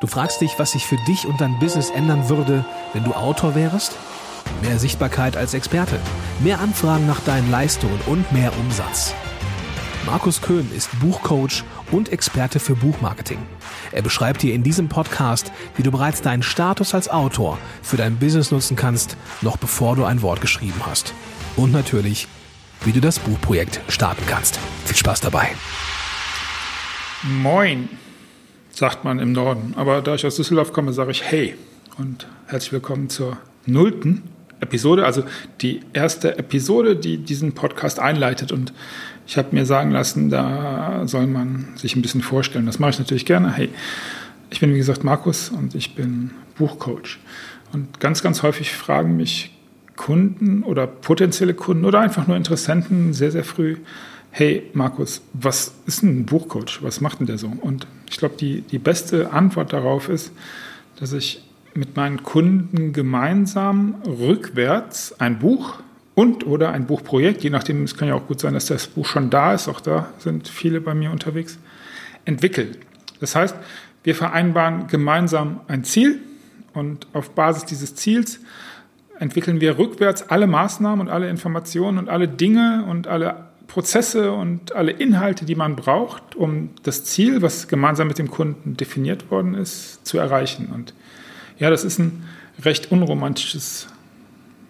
[0.00, 2.64] Du fragst dich, was sich für dich und dein Business ändern würde,
[2.94, 3.96] wenn du Autor wärst?
[4.62, 6.00] Mehr Sichtbarkeit als Experte,
[6.42, 9.14] mehr Anfragen nach deinen Leistungen und mehr Umsatz.
[10.06, 13.38] Markus Köhn ist Buchcoach und Experte für Buchmarketing.
[13.92, 18.16] Er beschreibt dir in diesem Podcast, wie du bereits deinen Status als Autor für dein
[18.16, 21.12] Business nutzen kannst, noch bevor du ein Wort geschrieben hast.
[21.56, 22.26] Und natürlich,
[22.84, 24.58] wie du das Buchprojekt starten kannst.
[24.86, 25.50] Viel Spaß dabei.
[27.22, 27.90] Moin,
[28.80, 29.74] sagt man im Norden.
[29.76, 31.54] Aber da ich aus Düsseldorf komme, sage ich Hey
[31.98, 34.22] und herzlich willkommen zur nullten
[34.60, 35.22] Episode, also
[35.60, 38.52] die erste Episode, die diesen Podcast einleitet.
[38.52, 38.72] Und
[39.26, 42.64] ich habe mir sagen lassen, da soll man sich ein bisschen vorstellen.
[42.64, 43.52] Das mache ich natürlich gerne.
[43.52, 43.68] Hey,
[44.48, 47.18] ich bin wie gesagt Markus und ich bin Buchcoach.
[47.74, 49.54] Und ganz, ganz häufig fragen mich
[49.96, 53.76] Kunden oder potenzielle Kunden oder einfach nur Interessenten sehr, sehr früh,
[54.30, 56.82] hey Markus, was ist ein Buchcoach?
[56.82, 57.52] Was macht denn der so?
[57.60, 60.32] Und ich glaube, die, die beste Antwort darauf ist,
[60.96, 61.42] dass ich
[61.74, 65.80] mit meinen Kunden gemeinsam rückwärts ein Buch
[66.14, 69.06] und oder ein Buchprojekt, je nachdem, es kann ja auch gut sein, dass das Buch
[69.06, 71.58] schon da ist, auch da sind viele bei mir unterwegs,
[72.24, 72.76] entwickeln.
[73.20, 73.54] Das heißt,
[74.02, 76.20] wir vereinbaren gemeinsam ein Ziel
[76.72, 78.40] und auf Basis dieses Ziels
[79.18, 84.74] entwickeln wir rückwärts alle Maßnahmen und alle Informationen und alle Dinge und alle Prozesse und
[84.74, 89.54] alle Inhalte, die man braucht, um das Ziel, was gemeinsam mit dem Kunden definiert worden
[89.54, 90.70] ist, zu erreichen.
[90.74, 90.92] Und
[91.56, 92.24] ja, das ist ein
[92.64, 93.86] recht unromantisches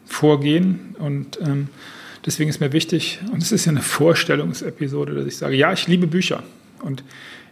[0.05, 0.95] Vorgehen.
[0.99, 1.69] Und ähm,
[2.27, 5.87] deswegen ist mir wichtig, und es ist ja eine Vorstellungsepisode, dass ich sage, ja, ich
[5.89, 6.43] liebe Bücher.
[6.83, 7.03] Und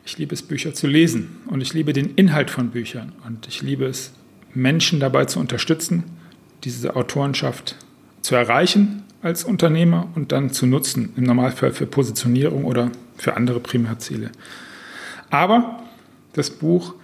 [0.04, 1.38] ich liebe es, Bücher zu lesen.
[1.46, 3.12] Und ich liebe den Inhalt von Büchern.
[3.26, 4.12] Und ich liebe es,
[4.52, 6.04] Menschen dabei zu unterstützen,
[6.64, 7.76] diese Autorenschaft
[8.20, 13.60] zu erreichen als Unternehmer und dann zu nutzen, im Normalfall für Positionierung oder für andere
[13.60, 14.30] Primärziele.
[15.30, 15.82] Aber
[16.32, 16.94] das Buch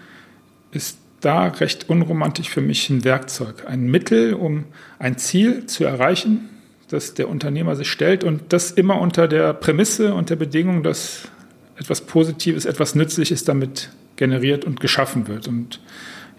[0.71, 4.65] ist da recht unromantisch für mich ein Werkzeug, ein Mittel, um
[4.99, 6.49] ein Ziel zu erreichen,
[6.89, 11.29] das der Unternehmer sich stellt und das immer unter der Prämisse und der Bedingung, dass
[11.77, 15.49] etwas Positives, etwas Nützliches damit generiert und geschaffen wird.
[15.49, 15.81] Und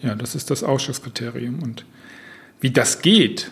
[0.01, 1.61] ja, das ist das Ausschusskriterium.
[1.61, 1.85] Und
[2.61, 3.49] wie das geht,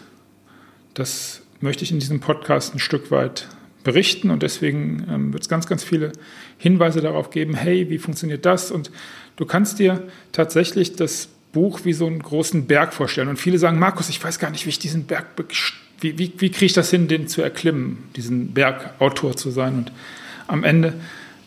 [0.93, 3.47] das möchte ich in diesem Podcast ein Stück weit
[3.83, 6.11] berichten und deswegen ähm, wird es ganz, ganz viele
[6.57, 8.69] Hinweise darauf geben, hey, wie funktioniert das?
[8.69, 8.91] Und
[9.37, 10.03] du kannst dir
[10.33, 13.29] tatsächlich das Buch wie so einen großen Berg vorstellen.
[13.29, 15.27] Und viele sagen, Markus, ich weiß gar nicht, wie ich diesen Berg,
[16.01, 19.75] wie, wie, wie kriege ich das hin, den zu erklimmen, diesen Berg Autor zu sein?
[19.75, 19.91] Und
[20.47, 20.93] am Ende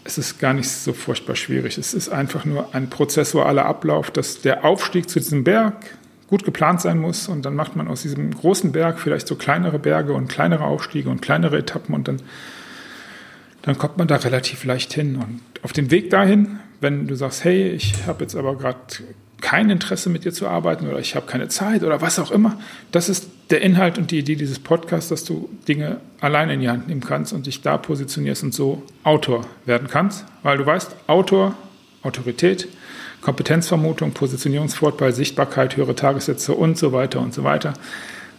[0.05, 1.77] ist es gar nicht so furchtbar schwierig.
[1.77, 5.75] Es ist einfach nur ein prozessualer Ablauf, dass der Aufstieg zu diesem Berg
[6.29, 9.79] gut geplant sein muss und dann macht man aus diesem großen Berg vielleicht so kleinere
[9.79, 12.21] Berge und kleinere Aufstiege und kleinere Etappen und dann,
[13.63, 15.17] dann kommt man da relativ leicht hin.
[15.17, 18.79] Und auf dem Weg dahin, wenn du sagst, hey, ich habe jetzt aber gerade
[19.41, 22.59] kein Interesse mit dir zu arbeiten oder ich habe keine Zeit oder was auch immer,
[22.91, 26.69] das ist der Inhalt und die Idee dieses Podcasts, dass du Dinge alleine in die
[26.69, 30.97] Hand nehmen kannst und dich da positionierst und so Autor werden kannst, weil du weißt,
[31.07, 31.55] Autor,
[32.07, 32.69] Autorität,
[33.21, 37.75] Kompetenzvermutung, Positionierungsvorteil, Sichtbarkeit, höhere Tagessätze und so weiter und so weiter.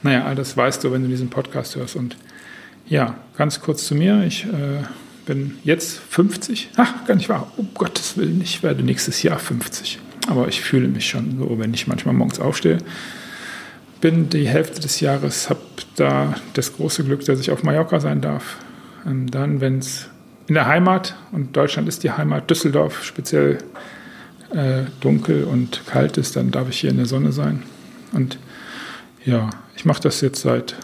[0.03, 1.95] Naja, all das weißt du, wenn du diesen Podcast hörst.
[1.95, 2.15] Und
[2.87, 4.23] ja, ganz kurz zu mir.
[4.23, 4.83] Ich äh,
[5.25, 6.69] bin jetzt 50.
[6.77, 7.51] Ach, gar nicht wahr.
[7.57, 9.99] Um Gottes Willen, ich werde nächstes Jahr 50.
[10.27, 12.77] Aber ich fühle mich schon so, wenn ich manchmal morgens aufstehe.
[13.99, 15.61] Bin die Hälfte des Jahres, habe
[15.95, 18.57] da das große Glück, dass ich auf Mallorca sein darf.
[19.05, 20.09] Und dann, wenn es
[20.47, 23.57] in der Heimat, und Deutschland ist die Heimat, Düsseldorf speziell
[24.51, 27.63] äh, dunkel und kalt ist, dann darf ich hier in der Sonne sein.
[28.13, 28.39] Und
[29.25, 30.75] ja, ich mache das jetzt seit,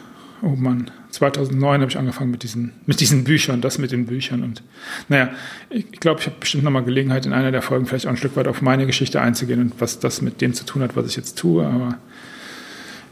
[0.41, 4.44] oh Mann, 2009 habe ich angefangen mit diesen, mit diesen Büchern, das mit den Büchern.
[4.44, 4.63] Und
[5.07, 5.29] naja,
[5.69, 8.18] ich, ich glaube, ich habe bestimmt nochmal Gelegenheit, in einer der Folgen vielleicht auch ein
[8.18, 11.07] Stück weit auf meine Geschichte einzugehen und was das mit dem zu tun hat, was
[11.07, 11.66] ich jetzt tue.
[11.66, 11.97] Aber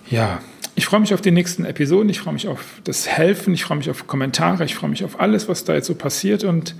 [0.09, 0.39] ja,
[0.81, 3.77] ich freue mich auf die nächsten Episoden, ich freue mich auf das Helfen, ich freue
[3.77, 6.43] mich auf Kommentare, ich freue mich auf alles, was da jetzt so passiert.
[6.43, 6.73] Und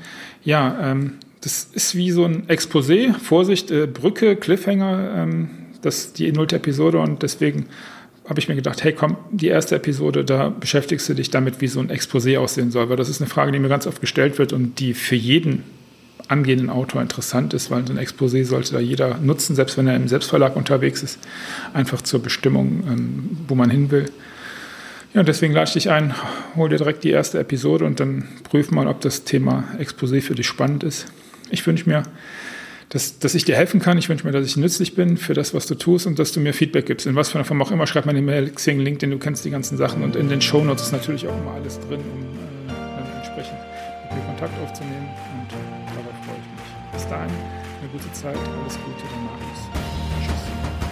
[0.43, 5.51] ja, ähm, das ist wie so ein Exposé, Vorsicht, äh, Brücke, Cliffhanger, ähm,
[5.83, 6.97] das die nullte Episode.
[6.97, 7.67] Und deswegen
[8.27, 11.67] habe ich mir gedacht, hey komm, die erste Episode, da beschäftigst du dich damit, wie
[11.67, 14.39] so ein Exposé aussehen soll, weil das ist eine Frage, die mir ganz oft gestellt
[14.39, 15.61] wird und die für jeden
[16.31, 19.95] angehenden Autor interessant ist, weil so ein Exposé sollte da jeder nutzen, selbst wenn er
[19.95, 21.19] im Selbstverlag unterwegs ist,
[21.73, 24.05] einfach zur Bestimmung, ähm, wo man hin will.
[25.13, 26.15] Ja, deswegen lade ich dich ein,
[26.55, 30.35] hol dir direkt die erste Episode und dann prüf mal, ob das Thema Exposé für
[30.35, 31.07] dich spannend ist.
[31.49, 32.03] Ich wünsche mir,
[32.87, 33.97] dass, dass ich dir helfen kann.
[33.97, 36.39] Ich wünsche mir, dass ich nützlich bin für das, was du tust und dass du
[36.39, 37.07] mir Feedback gibst.
[37.07, 39.43] In was für einer Form auch immer, schreib mir eine Mail, Xing, LinkedIn, du kennst
[39.43, 42.21] die ganzen Sachen und in den Shownotes ist natürlich auch immer alles drin, um
[42.69, 43.59] äh, entsprechend
[44.09, 45.80] mit mir Kontakt aufzunehmen und
[47.11, 48.37] dahin, eine gute Zeit.
[48.37, 49.59] Alles Gute, der Markus.
[50.23, 50.90] Tschüss.